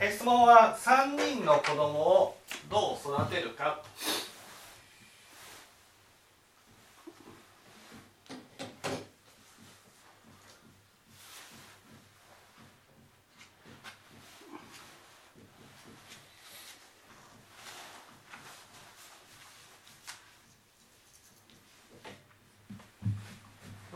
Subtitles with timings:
[0.00, 2.36] 質問は3人の子供を
[2.70, 3.82] どう育てるか。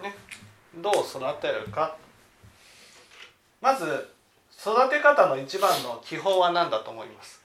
[0.03, 0.14] ね
[0.77, 1.96] どう育てるか。
[3.61, 4.12] まず
[4.65, 7.43] 育て方の一番の基本は何だと思います？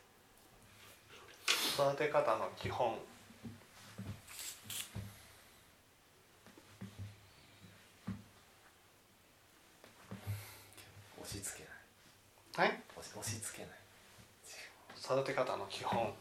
[1.73, 2.95] 育て方の基本。
[11.19, 11.65] 押し付け
[12.61, 12.69] ない。
[12.69, 13.77] はい押し付けない。
[15.03, 16.13] 育て方の基本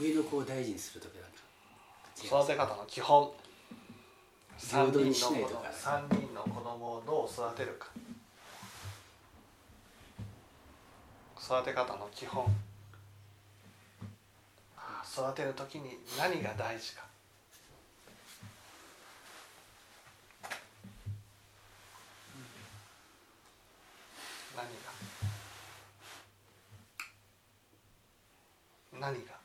[0.00, 1.20] 上にするときだ
[2.22, 3.30] 育て方の基本。
[4.58, 5.48] 3平等に人の子供。
[5.48, 7.88] しないとか三人の子供をどう育てるか。
[11.42, 12.44] 育て方の基本。
[15.02, 17.04] 育てる時に何が大事か。
[24.54, 24.66] 何
[29.00, 29.08] が。
[29.08, 29.39] 何が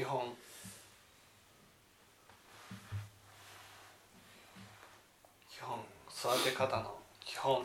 [0.00, 0.18] 基本。
[5.50, 5.78] 基本。
[6.34, 7.62] 育て方の基本。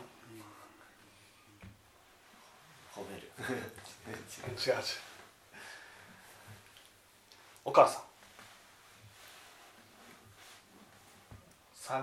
[2.94, 3.32] 褒める。
[3.32, 4.74] 違う。
[4.74, 4.82] 違う
[7.64, 8.02] お母さん。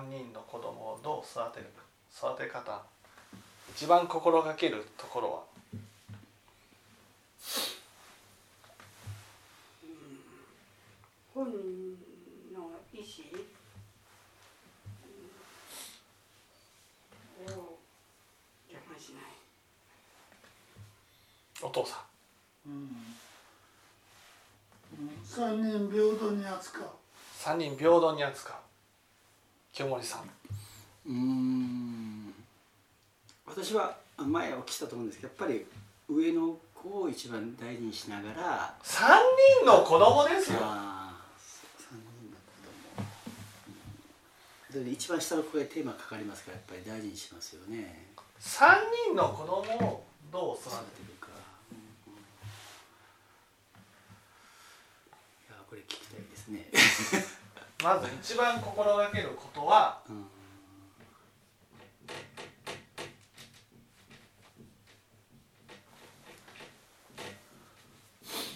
[0.02, 1.66] 3人の子供をどう育てる
[2.12, 2.34] か。
[2.34, 2.81] 育て方。
[3.69, 5.44] 一番心がけるところは
[11.33, 11.97] 本人
[12.53, 13.07] の意思。
[17.47, 17.53] うん。
[17.53, 17.79] を
[18.69, 19.23] 邪魔しない。
[21.61, 21.99] お父さん。
[25.25, 26.83] 三人平等に扱う。
[27.39, 28.55] 3人平等に扱う。
[29.73, 30.21] 清盛さん。
[31.07, 32.33] うーん。
[33.47, 35.65] 私は前お聞きしたと思うんですけどやっぱり
[36.07, 38.75] 上の子を一番大事にしながら。
[38.83, 39.07] 3
[39.61, 41.23] 人の子供ですよああ
[41.79, 42.44] 3人の子
[42.97, 48.13] 供うんで一番下の子がテーマかかりますからやっぱり大事にしますよね。
[48.39, 48.66] 3
[49.07, 49.57] 人の子供
[49.88, 51.28] をどう育育ててるか、
[51.72, 52.17] うんうん
[55.44, 56.69] いやこれ聞きたいですね。
[57.13, 57.23] る
[57.83, 60.25] まず一番心がけることはうん。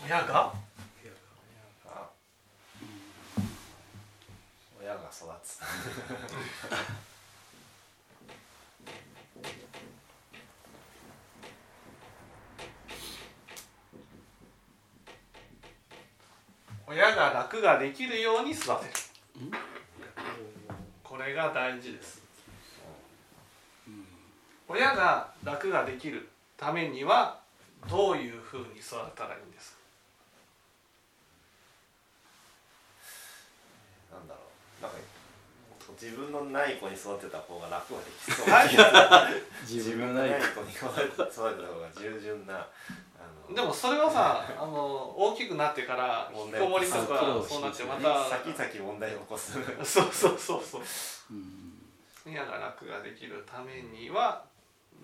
[0.05, 0.53] 親が
[1.85, 2.09] あ
[4.79, 5.59] 親が育つ
[16.87, 18.77] 親が楽ができるように育てる。
[19.41, 19.51] うん
[21.03, 22.21] これが大事です。
[24.67, 26.27] 親が楽ができる
[26.57, 27.39] ためには
[27.89, 29.71] どういうふうに育ったらいいんです
[34.11, 34.17] か？
[34.17, 34.41] なんだろ
[34.81, 34.83] う。
[34.83, 34.97] なんか
[35.99, 38.49] 自分のない子に育てた方が楽はできそう。
[38.49, 38.69] はい。
[39.65, 42.67] 自分のない子に育てた方が従順な
[43.53, 46.97] でもそれはさあの大きくなってから引きこもりとか
[47.47, 49.53] そうなってまた先々問題を起こす。
[49.83, 50.81] そうそうそうそう。
[51.31, 51.81] うん。
[52.25, 54.43] 親が楽ができるためには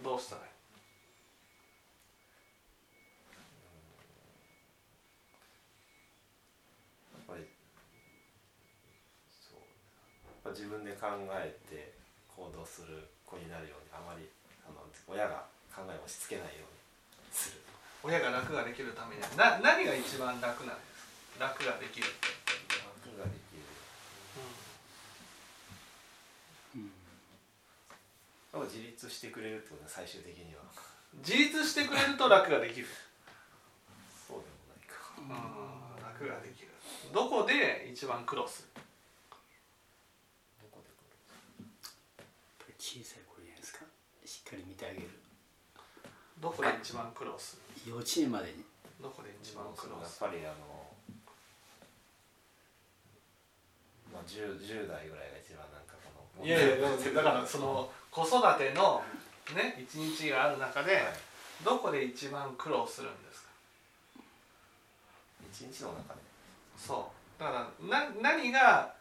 [0.04, 0.48] どうしたらいい？
[7.14, 7.48] やっぱり
[9.30, 9.60] そう。
[10.26, 11.94] やっぱ自分で考えて
[12.28, 14.30] 行動する子になるようにあまり
[14.68, 16.83] あの親が考えを押し付けないように
[18.04, 21.46] 親が楽ができるためにはな何が一番楽なんですか？
[21.48, 22.28] 楽ができるって、
[22.84, 23.64] 楽ができる
[26.76, 26.92] うん。
[28.52, 30.62] でも自立してくれるってことは最終的には。
[31.26, 32.88] 自立してくれると楽ができる、
[34.28, 35.00] そうでもないか。
[35.18, 36.70] うん、楽ができる。
[37.14, 38.70] どこで一番苦労する
[40.62, 41.16] どこで来る
[42.20, 42.28] やっ
[42.60, 43.86] ぱり小さい頃じゃないですか。
[44.26, 45.10] しっかり見てあげる。
[46.42, 48.64] どこで一番苦労する幼稚園までに。
[49.02, 50.56] どこで一番苦労やっぱりあの
[54.14, 59.04] まあ 10, 10代ぐらいが一番なんかこのいやいやだからその子育ての
[59.56, 61.04] ね一日がある中ではい。
[61.64, 63.50] どこで一番苦労するんですか？
[65.52, 66.20] 一日の中で。
[66.78, 67.42] そう。
[67.42, 68.94] だからな何が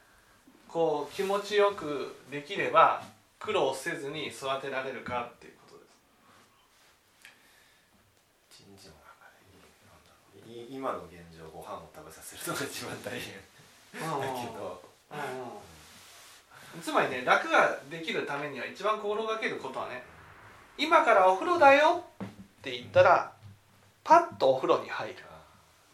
[0.68, 3.02] こう気持ちよくできれば
[3.38, 5.84] 苦労せずに育てられるかっていうことで
[8.54, 9.28] す一日の中
[10.46, 13.36] でいい今の現状ご飯を食べさせるのが一番大変。
[13.92, 14.82] だけど
[15.12, 15.18] うん
[16.76, 16.80] うん。
[16.80, 20.02] つまりね楽ができるためには一番心がけることはね
[20.78, 22.26] 今からお風呂だよっ
[22.62, 23.32] て言ったら
[24.02, 25.16] パッとお風呂に入る。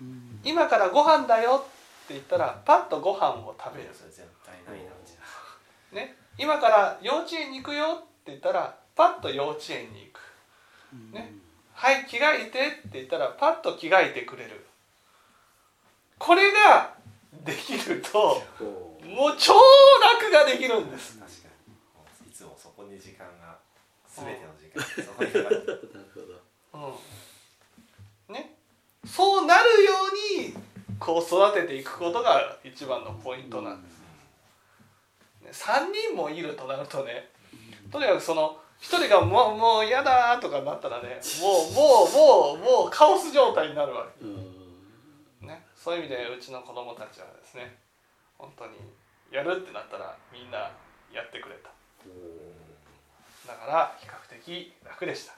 [0.01, 0.41] うん。
[0.45, 3.91] 今からご飯だよって言ったらパッとご飯を食べる。
[3.93, 6.15] それ絶対ないなうちはね。
[6.39, 10.21] 今から幼稚園に行くよって言ったらパッと幼稚園に行く。
[11.13, 11.48] ね
[11.79, 14.67] はい着替えてって言ったらパッと着替えてくれる。
[16.19, 16.93] これが
[17.45, 18.43] できると
[19.07, 21.21] もう超楽ができるんです。
[21.21, 21.49] 確か
[22.27, 22.31] に。
[22.31, 23.59] いつもそこに時間が
[24.09, 26.07] 全ての時間がそこにかかってるなる
[26.73, 26.97] ほど
[28.29, 28.35] うん。
[28.35, 28.57] ね。
[29.07, 29.93] そうなるよ
[30.37, 30.55] うに
[30.99, 33.89] こう育てていくことが一番のポイントなんで
[35.53, 37.29] す、ね、3人もいるとなるとね
[37.93, 44.55] とにかくその1人がもう「もう嫌だ」とかなったらねもうもうもうもうカオス状態になるわうん。
[45.41, 45.67] けね。
[45.77, 47.77] そういう意味でうちの子供たちはですね
[48.39, 48.77] 本当に
[49.31, 50.71] やるってなったらみんな
[51.13, 51.71] やってくれた。
[53.47, 55.33] だから比較的楽でした。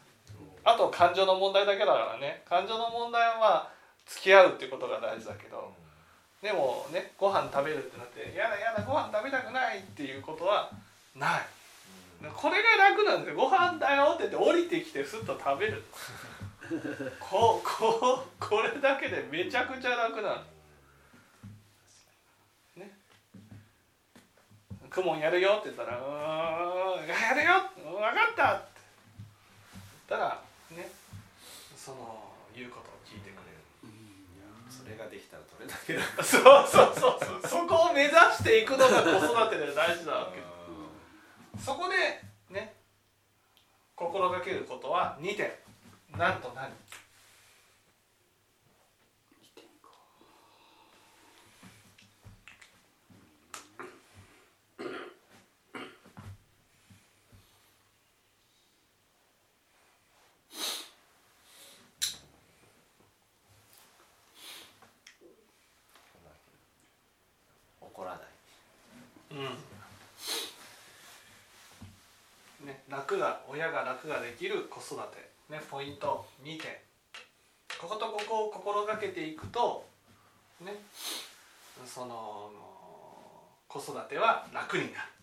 [0.65, 3.69] あと感情の問題だけだからね感情の問題はまあ
[4.07, 5.73] 付き合うっていうことが大事だけど
[6.43, 10.71] でもねご飯食べるってなって「やだやだご飯食べたくない」っていうことは
[11.17, 11.47] ない
[12.29, 13.37] これが楽なんですよ。
[13.37, 15.83] ご飯だよって言って降りてきてスッと食べる。
[17.19, 20.37] こここれだけでめちゃくちゃ楽なの
[22.77, 22.99] ね。
[24.91, 28.69] クモンやるよって言ったら「うーんやるよ分かった」って
[30.09, 30.91] 言ったらね。
[31.77, 33.59] その言うことを聞いてくれる。
[34.69, 36.23] それができたらどれだけ楽。
[36.23, 37.49] そうそうそうそう。
[37.49, 40.50] そこを目指していくのが子育てで大事なわけ
[41.65, 41.95] そこで
[42.53, 42.75] ね
[43.95, 45.53] 心がけることは2点。
[46.17, 46.71] なんと何？
[67.81, 68.21] 怒らない。
[69.33, 69.39] うん
[72.67, 75.31] ね楽が親が楽ができる子育て。
[75.49, 76.71] ねポイント2点。
[77.81, 79.87] こことここを心がけていくと
[80.61, 80.75] ね
[81.87, 82.51] その
[83.67, 85.20] 子育ては楽になる。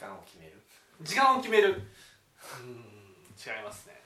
[0.00, 0.62] 間を決める？
[1.02, 1.68] 時間を決める。
[1.68, 1.76] うん
[3.36, 4.00] 違いますね。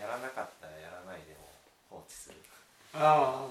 [0.00, 1.48] やらなかったらやらないでも
[1.90, 2.36] 放置する。
[2.94, 3.46] あ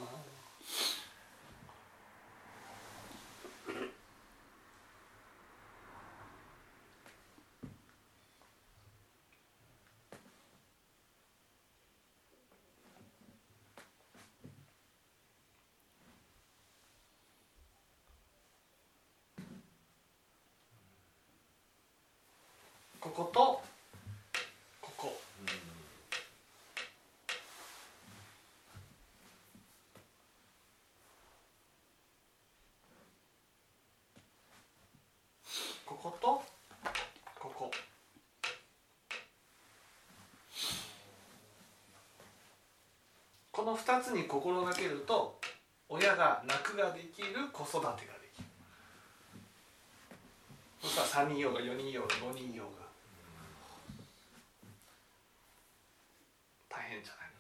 [23.00, 23.62] ここと
[24.80, 25.18] ここ
[35.84, 36.44] ここと
[37.40, 37.72] ここ
[43.62, 45.40] この2つに心がけると
[45.88, 48.02] 親が楽ができる子育てがで
[48.36, 48.46] きる。
[50.82, 52.72] そしたら3人用が4人用が5人用が
[56.70, 57.32] 大変じゃない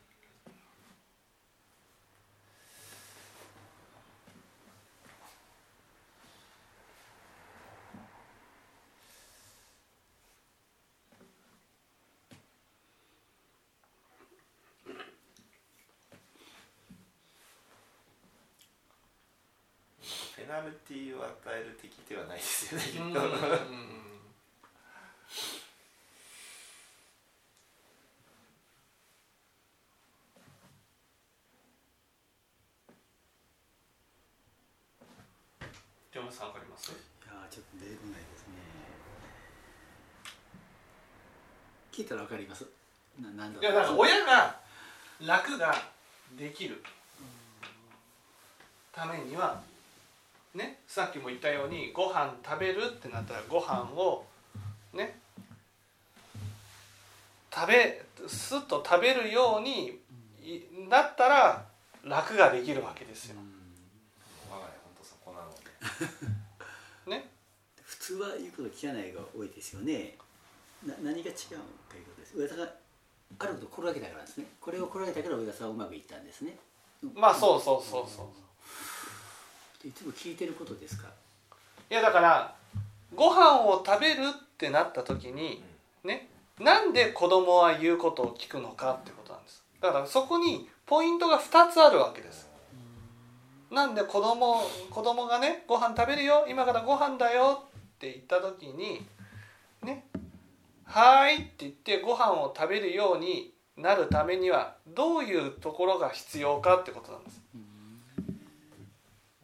[20.64, 23.20] ナリティを与える敵ではないですよねきっうんと、
[36.14, 36.92] 山本さんわかります？
[36.92, 36.94] い
[37.26, 38.54] やーちょっと出てこないですね。
[41.92, 42.68] 聞いたらわかります。
[43.20, 44.60] ななんだいやだから親が
[45.26, 45.74] 楽が
[46.38, 46.84] できる
[48.92, 49.62] ためには
[50.54, 54.26] ねさっきも言ったようにご飯食べるってなったらご飯を
[54.94, 55.20] ね
[57.54, 60.00] 食べすっと食べるように
[60.42, 61.66] いなったら
[62.04, 63.36] 楽ができるわけですよ。
[64.50, 65.52] 我が家本当そこなの
[67.06, 67.12] で。
[67.12, 67.30] ね。
[67.84, 70.18] 普通は言うこと聞かないが多いですよね。
[70.84, 71.56] な何が違うか
[71.98, 72.38] いうことです。
[72.38, 74.48] 上田があることを心がけたからですね。
[74.60, 76.58] これを心がけたから上田さんはうまくいったんですね。
[77.14, 78.28] まあそうそうそうそう。
[79.86, 81.08] いつも聞いてることですか？
[81.90, 82.56] いやだから
[83.16, 85.64] ご飯を食べるってなった時に
[86.04, 86.28] ね
[86.60, 89.64] なんで子供は言うことを聞くのかってことなんです。
[89.82, 92.50] だからそこにポイントが2つあるわけです。
[93.72, 99.06] なんで子供子供がねご飯食べるよ今からご飯だよって言った時に
[99.82, 100.06] ね
[100.84, 107.40] はーいって言ってご飯を食べるようになるためにはどういうところが必要かってことなんです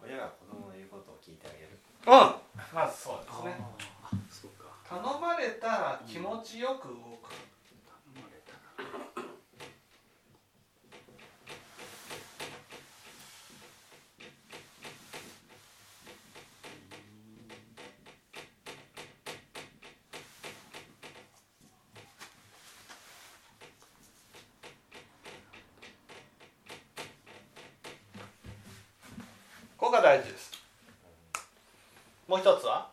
[0.03, 3.59] 親が子供の言うことを聞いてあげるうんまずそうですね。
[4.87, 7.33] 頼まれたら気持ちよく動く
[29.77, 30.46] ここが大事です
[32.27, 32.91] もう一つは？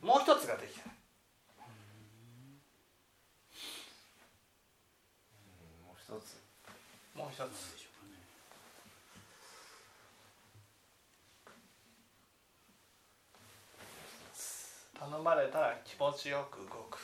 [0.00, 0.86] もう一つができない
[5.84, 6.40] もう一つ。
[7.14, 7.72] もう一つ。
[7.72, 8.06] でしょう
[15.00, 16.98] かね頼まれたら気持ちよく動く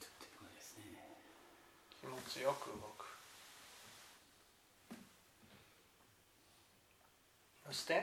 [0.00, 0.82] ちょっと今ですね
[2.32, 3.06] 気持ちよく動く。
[7.66, 7.94] そして？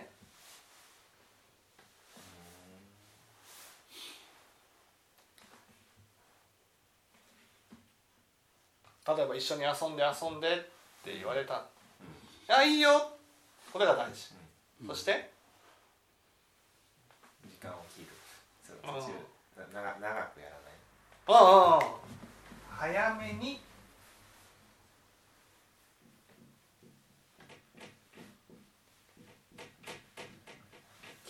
[9.08, 10.60] 例えば一緒に遊んで遊んでっ
[11.06, 11.64] て言われた
[12.50, 13.14] 「あいいよ」
[13.72, 14.34] これが大事、
[14.86, 15.32] そして？
[17.46, 18.08] 時間を切る。
[18.66, 18.92] 途中
[19.74, 20.74] な長長くやらない。
[21.30, 21.82] うんうんうん。
[22.78, 23.62] 早めに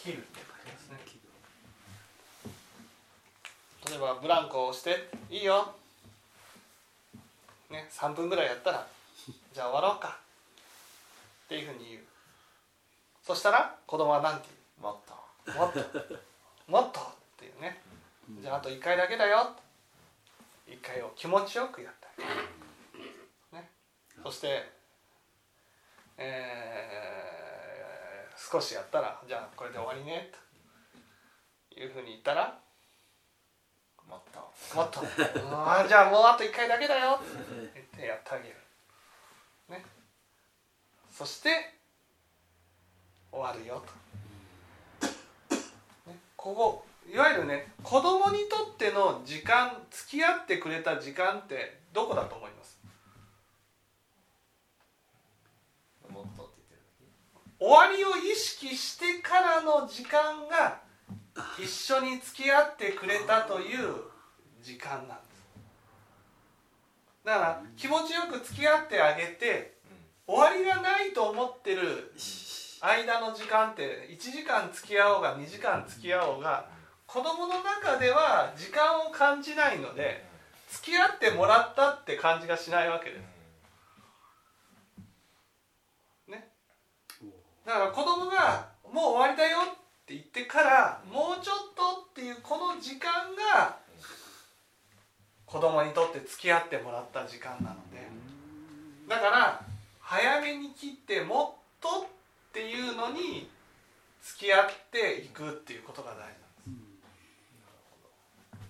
[0.07, 0.97] 切るって感じですね
[3.89, 5.75] 例えばブランコを押して「いいよ」
[7.69, 8.87] ね3分ぐらいやったら
[9.51, 10.17] 「じゃあ終わろうか」
[11.43, 12.05] っていうふうに言う。
[13.21, 14.47] そしたら子供は何て
[14.79, 15.13] もっと。
[15.45, 15.79] 言うもっと。
[16.67, 17.03] もっとっ
[17.35, 17.81] ていうね。
[18.39, 19.53] じゃああと1回だけだよ。
[20.67, 23.69] 1回を気持ちよくやってあげる、ね、
[24.23, 24.71] そして、
[26.17, 27.26] えー
[28.49, 30.31] 少しやったらじゃあこれで終わりね
[31.69, 32.57] というふうに言ったら
[34.07, 34.39] もっと
[34.75, 37.19] もっとあーじゃあもうあと1回だけだよ。
[37.21, 38.55] って言ってやってあげる、
[39.69, 39.83] ね、
[41.11, 41.49] そして
[43.29, 43.83] 終わるよ
[45.01, 45.09] と、
[46.09, 52.79] ね、ここいわゆるね子供にとっての時間付き合ってくれた時間ってどこだと思います
[56.09, 56.81] もっとって言ってる
[57.59, 60.81] 終わりを意識してからの時間が
[61.59, 63.95] 一緒に付き合ってくれたという
[64.61, 65.27] 時間なんです。
[67.23, 69.77] だから気持ちよく付き合ってあげて
[70.25, 72.13] 終わりがないと思ってる
[72.79, 76.69] 間の時間って1時間付き合おうが2時間付き合おうが
[77.05, 80.25] 子供の中では時間を感じないので
[80.69, 83.15] 付き合ってもらったって感じがしないわけで
[86.25, 86.47] すね
[87.67, 93.77] だから子供が「もう終わりだよ」って言ってからもうちょっとっていうこの時間が
[95.45, 98.07] 子供にとって付き合ってもらった時間なので。
[99.07, 99.65] だから
[100.01, 103.49] 早めに切ってもっとっていうのに
[104.21, 106.33] 付き合っていくっていうことが大事なんで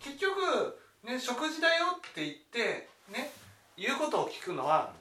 [0.02, 0.10] す。
[0.10, 3.32] 結局ね食事だよって言ってね
[3.76, 4.94] 言うことを聞くのは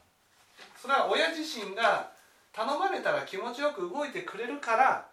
[0.80, 2.15] それは親自身が
[2.56, 5.06] 頼まれたら気持ちよく動いてくれるから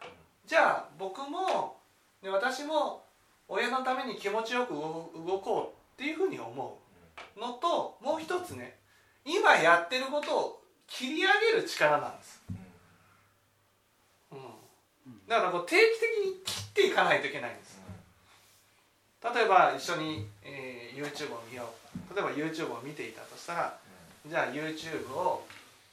[0.48, 1.76] じゃあ僕も、
[2.22, 3.04] ね、私も
[3.50, 6.78] 親のために気持ちよく動こうっていうふうに思
[7.38, 7.40] う。
[7.40, 8.78] のともう一つね
[9.26, 12.42] 今やってることを切り上げる力なんです、
[14.32, 14.40] うん、
[15.28, 17.82] だからこう定期的に切っていかないといけないんです。
[19.24, 21.70] 例えば一緒に、えー YouTube を見よ
[22.12, 22.16] う。
[22.16, 23.78] 例えば YouTube を見ていたとしたら
[24.26, 25.44] じゃあ YouTube を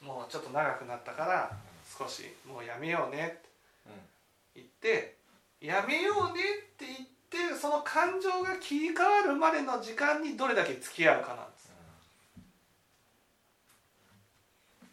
[0.01, 1.51] もうちょっと長くなったから
[1.97, 3.49] 少しもうやめようねって
[4.55, 5.15] 言って
[5.61, 11.71] やめようねって言ってその感情が切り替わるまでの時間にどれだけ付き合うかなんです。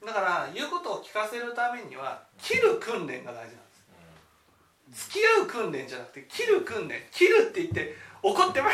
[0.07, 5.09] だから言うことを聞かせるためには切る訓練が大事なんです。
[5.09, 7.03] 付き合う訓練じゃなくて切る訓練。
[7.11, 8.73] 切るって言って怒ってわーっ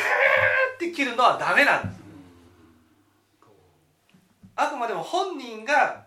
[0.78, 2.04] て切るのはダメなんです。
[4.56, 6.03] あくまでも本人が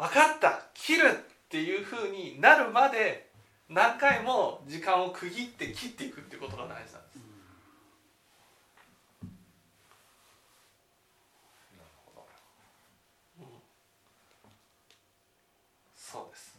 [0.00, 0.62] 分かった。
[0.72, 1.12] 切るっ
[1.50, 3.28] ていうふうになるまで
[3.68, 7.20] 何回も時間を区切って切っていくっていうことが大事なんです。
[15.94, 16.58] そうです。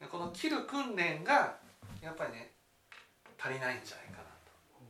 [0.00, 1.56] でこの切る訓練が
[2.00, 2.52] やっぱりね
[3.36, 4.86] 足りないんじゃないかなと、うん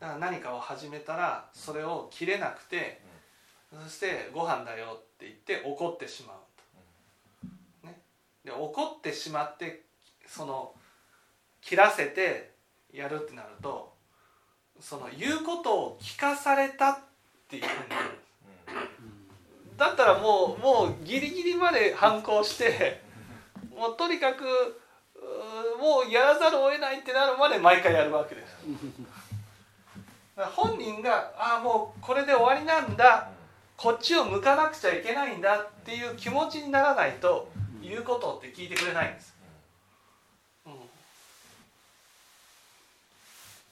[0.00, 3.02] だから何かを始めたらそれを切れなくて、
[3.84, 6.36] そして「ご飯だよ」って言って怒ってしまう
[7.82, 8.00] と、ね、
[8.42, 9.84] で怒ってしまって
[10.26, 10.74] その
[11.60, 12.54] 切らせて
[12.92, 13.94] やるってなると
[14.80, 16.98] その言うことを聞かされたっ
[17.48, 18.08] ていうふうになる。
[18.08, 18.20] んです
[19.76, 23.02] だったらもうもうギリギリまで反抗して
[23.74, 24.44] もうとにかく
[25.78, 28.56] もうやらざるを得ないってなるまで毎回やるわけです
[30.46, 33.30] 本人がああもうこれで終わりなんだ。
[33.76, 37.50] こっちを向かなくちゃいけないんだっていう気持ちにならないと
[37.82, 39.34] 言うことって聞いてくれないんです、
[40.66, 40.72] うん、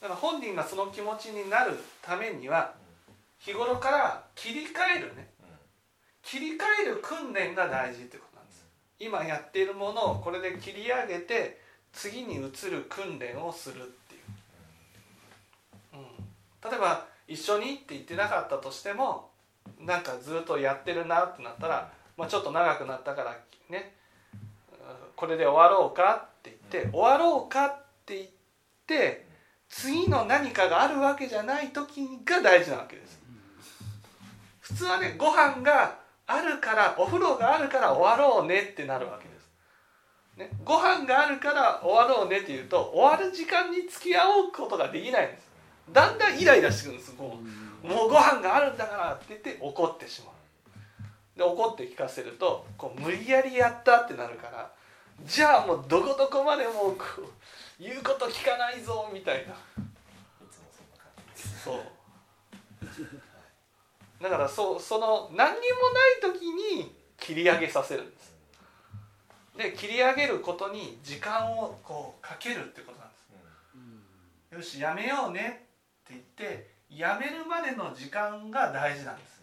[0.01, 2.73] だから本人がその気持ちになるためには
[3.37, 5.29] 日頃から切り替えるね。
[6.23, 8.65] 切り替える訓練が大事ってことなんです。
[8.99, 11.61] 今やっているものをこれで切り上げて
[11.93, 13.95] 次に移る訓練をする
[16.63, 19.29] 例えば一緒にって言ってなかったとしても
[19.79, 23.37] なんかずっとやってるなってなったら、まあ、ちょっと長くなったから
[23.69, 23.95] ね
[25.15, 28.27] これで終わろうかって言って終わろうかって言っ
[28.87, 29.25] て
[29.67, 33.19] 次の何かがあるわけじゃない時が大事なわけです。
[34.59, 39.49] 普通はねご飯があるからお風呂があるから終わろうねってなるわけです、
[40.37, 45.48] ね、ご飯があるから終わろうねって言うと終わる時間に付き合うことができないんです。
[45.93, 47.39] だんだんイライラしてくるんですも
[47.83, 47.87] う。
[47.87, 50.33] もうご飯があるんだからって言って怒ってしまう。
[51.37, 54.69] で怒って聞かせるとこう無理やりやったってなるから
[55.25, 57.23] じゃあもうどこどこまでもうこう
[57.81, 59.55] 言うこと聞かないぞみたいな。
[61.63, 61.79] そう。
[64.21, 65.89] だからそうその何にも
[66.27, 68.33] ない時に切り上げさせるんです。
[69.57, 74.73] で切り上げることに時間をこうかけるってことなんです。
[74.75, 75.68] よしやめようね
[76.09, 79.39] 言ってやめるまでの時間が大事なんです。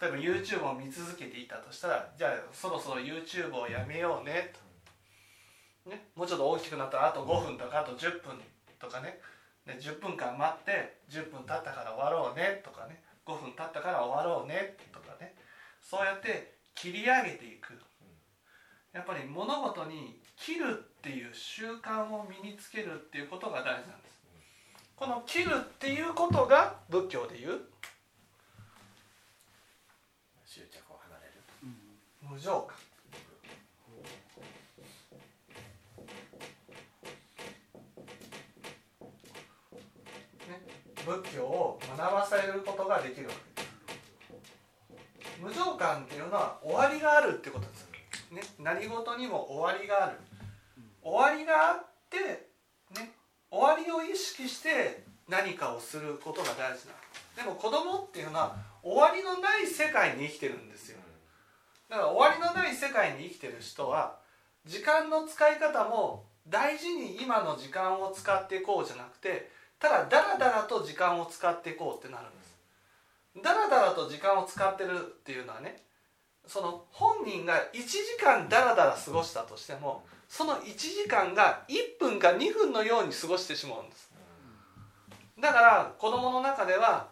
[0.00, 4.52] 例えば YouTube を見続けていたとしたらじゃあそろそろ YouTube をやめようね
[5.84, 8.40] と、ね、もうちょっと大きくなったらあと5分とかあと10分
[8.80, 9.20] とかね。
[9.64, 13.00] で10分間待って10分経ったから終わろうねとかね。
[13.24, 15.34] 5分経ったから終わろうねとかね。
[15.80, 17.78] そうやって切り上げていく。
[18.92, 24.01] やっぱり物事に切るっていう習慣を身につけるっていうことが大事なんです。
[25.02, 27.58] この切るっていうことが仏教でいう。
[30.46, 31.32] 執着を離れる。
[32.22, 32.76] 無常感。
[40.48, 40.60] ね、
[41.04, 43.62] 仏教を学ばされることができるわけ。
[43.62, 43.68] で
[45.28, 47.88] す無常感っていうのは終わりがあるってことです、
[48.30, 50.18] ね、何事にも終わりがある。
[51.02, 52.51] 終わりがあって、ね、
[53.52, 56.94] 終わりを意識して何かをすることが大事な
[57.36, 60.98] でも子供っていうのは終わりのない世界に生きてるんですよ。
[61.88, 64.16] だから終わりのない世界に生きてる人は
[64.64, 72.56] 時間の使い方も大事に今の時間を使っていこうじゃなくてただダラダラと時間を使っていこうってなるんです。
[73.44, 75.76] ダラダラと時間を使ってるっていうのはね
[76.46, 84.10] その本人が1時間ダラダラ過ごしたとしてもその1時間が1分か2分のように過ごしてしまうんです。
[85.38, 87.08] だから子供の中では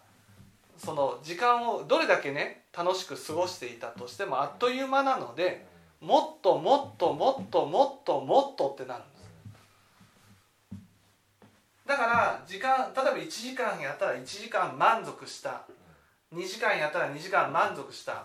[0.78, 5.66] その時間をどれだけね楽しく過ごしていたとしてもあっという間なので
[6.00, 9.20] もっともっともっともっともっとってなるんです。
[11.86, 15.66] だから時間例えば1時間やったら1時間満足した。
[16.34, 18.24] 2時間やったら2時間満足した。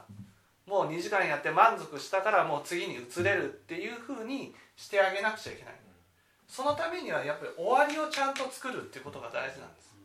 [0.65, 5.73] もう2時間やって満足したからもう次に移れるっていうふうにしてあげなくちゃいけない。
[6.47, 9.95] そのためにはやっぱり終わりをちゃんと作るっていうことが大事なんです。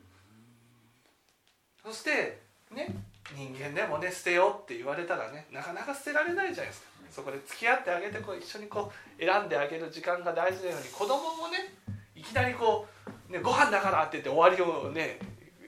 [1.82, 2.38] そして
[2.70, 2.94] ね
[3.34, 6.90] 人間でもね捨てようって言われたらねなかなか捨てられないじゃないですか。
[7.10, 11.74] そこで付き合ってあげてこう一緒にこう選んであげる時間が大事なように子供もね
[12.14, 12.86] いきなりこ
[13.28, 15.18] う、ね、ご飯だからって言って終わりをね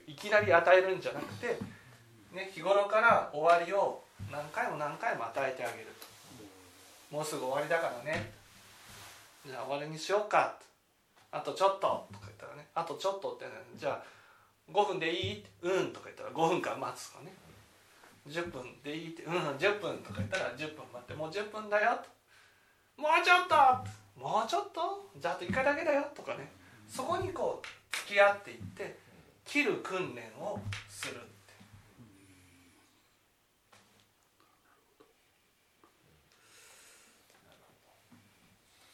[0.07, 1.59] いきなり与えるんじゃなくて、
[2.31, 4.02] ね、日頃から終わりを
[4.33, 7.15] 何回も何回も与えてあげると。
[7.15, 8.33] もうすぐ終わりだからね。
[9.45, 10.57] じゃあ終わりにしようか。
[11.31, 12.07] あとちょっと。
[12.11, 12.65] とか言ったらね。
[12.73, 14.03] あとちょっとって、ね、じゃあ
[14.71, 15.45] 5分でいい？
[15.61, 15.93] うん。
[15.93, 17.33] とか言ったら5分間待つとかね。
[18.27, 19.21] 10分でいいって。
[19.23, 19.33] うん。
[19.33, 19.97] 10分。
[19.99, 21.13] とか言ったら10分待って。
[21.13, 21.99] もう10分だよ。
[22.97, 23.55] ともうちょっと。
[24.19, 25.09] もうちょっと？
[25.19, 26.07] じゃああと1回だけだよ。
[26.15, 26.49] とかね。
[26.89, 28.97] そこにこう付き合っていって
[29.45, 31.23] 切る訓練をするって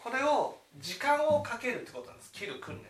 [0.02, 2.32] これを時間をかけるってことなんです。
[2.32, 2.82] 切る訓練。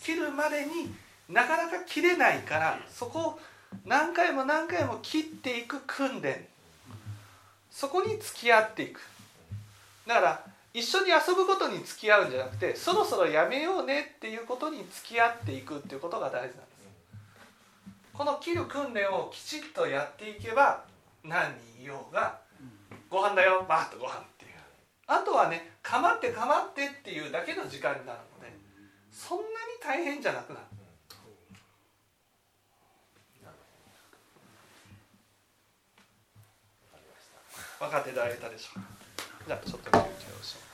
[0.00, 0.92] 切るまでに
[1.28, 3.40] なかなか切れないからそこを
[3.86, 6.46] 何回も何回も切っていく訓練。
[7.70, 9.00] そこに付き合っていく。
[10.06, 10.44] だから
[10.74, 16.60] 一緒に遊ぶことに付き合うんじゃなくてそろそろやめようねっていうことに付き合っていくっていうことが大事なんです。
[18.12, 20.84] この切る訓練をきちっとやっていけば
[21.24, 22.38] 何人いようが
[23.08, 24.30] ご飯だよバーッとご飯。
[25.12, 28.54] あとはね構って構ってっていうだけの時間になるので
[29.10, 29.48] そんなに
[29.82, 30.66] 大変じゃなくなる。
[37.80, 38.86] 分かっていただけたでしょうか。
[39.46, 40.69] じゃあちょっと休憩をします